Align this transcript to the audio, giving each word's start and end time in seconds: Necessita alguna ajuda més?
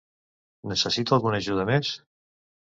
Necessita 0.71 1.13
alguna 1.17 1.43
ajuda 1.45 1.67
més? 1.71 1.93